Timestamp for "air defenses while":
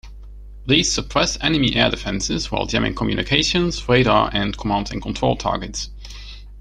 1.75-2.65